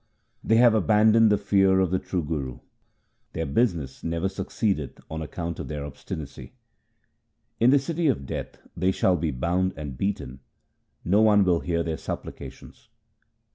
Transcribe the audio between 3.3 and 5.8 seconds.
their business never succeedeth on account of